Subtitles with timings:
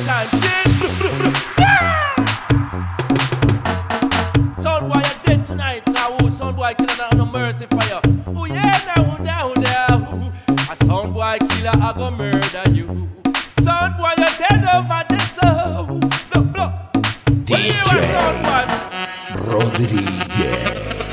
[19.34, 21.09] Rodríguez.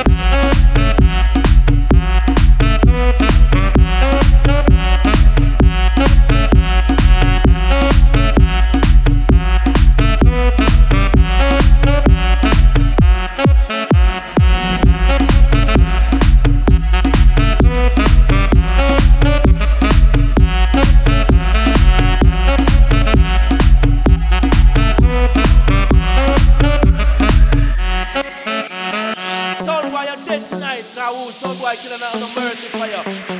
[31.07, 32.79] Now, who son boy killer not no mercy you?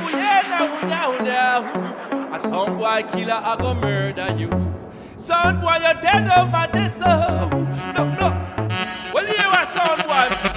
[0.00, 2.34] Who yeah now, now, now?
[2.34, 4.48] A son boy killer, I go murder you.
[5.16, 6.98] Son boy, you're dead over this.
[7.04, 7.50] Oh,
[7.94, 8.34] look, look.
[9.12, 10.47] Well, you a son boy.